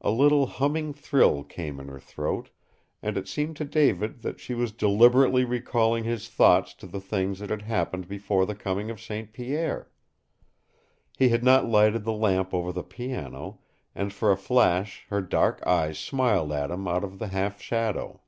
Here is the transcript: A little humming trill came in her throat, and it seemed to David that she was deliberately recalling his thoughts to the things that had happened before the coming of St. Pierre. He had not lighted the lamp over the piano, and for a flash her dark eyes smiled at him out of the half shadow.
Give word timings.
A 0.00 0.10
little 0.10 0.46
humming 0.46 0.94
trill 0.94 1.44
came 1.44 1.78
in 1.78 1.88
her 1.88 2.00
throat, 2.00 2.48
and 3.02 3.18
it 3.18 3.28
seemed 3.28 3.54
to 3.58 3.66
David 3.66 4.22
that 4.22 4.40
she 4.40 4.54
was 4.54 4.72
deliberately 4.72 5.44
recalling 5.44 6.04
his 6.04 6.26
thoughts 6.26 6.72
to 6.72 6.86
the 6.86 7.02
things 7.02 7.40
that 7.40 7.50
had 7.50 7.60
happened 7.60 8.08
before 8.08 8.46
the 8.46 8.54
coming 8.54 8.88
of 8.88 8.98
St. 8.98 9.30
Pierre. 9.30 9.90
He 11.18 11.28
had 11.28 11.44
not 11.44 11.68
lighted 11.68 12.04
the 12.04 12.14
lamp 12.14 12.54
over 12.54 12.72
the 12.72 12.82
piano, 12.82 13.58
and 13.94 14.10
for 14.10 14.32
a 14.32 14.38
flash 14.38 15.04
her 15.10 15.20
dark 15.20 15.62
eyes 15.66 15.98
smiled 15.98 16.50
at 16.50 16.70
him 16.70 16.88
out 16.88 17.04
of 17.04 17.18
the 17.18 17.28
half 17.28 17.60
shadow. 17.60 18.22